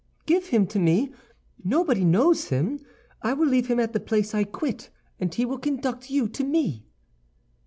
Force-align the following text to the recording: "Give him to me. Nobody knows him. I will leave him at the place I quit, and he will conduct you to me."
"Give 0.25 0.47
him 0.47 0.65
to 0.65 0.79
me. 0.79 1.13
Nobody 1.63 2.03
knows 2.03 2.45
him. 2.45 2.79
I 3.21 3.33
will 3.33 3.45
leave 3.45 3.67
him 3.67 3.79
at 3.79 3.93
the 3.93 3.99
place 3.99 4.33
I 4.33 4.45
quit, 4.45 4.89
and 5.19 5.31
he 5.31 5.45
will 5.45 5.59
conduct 5.59 6.09
you 6.09 6.27
to 6.27 6.43
me." 6.43 6.87